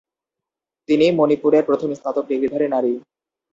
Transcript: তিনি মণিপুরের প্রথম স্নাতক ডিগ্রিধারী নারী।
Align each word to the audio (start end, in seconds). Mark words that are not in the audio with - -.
তিনি 0.89 1.05
মণিপুরের 1.17 1.63
প্রথম 1.69 1.89
স্নাতক 1.93 2.23
ডিগ্রিধারী 2.29 2.67
নারী। 2.69 2.93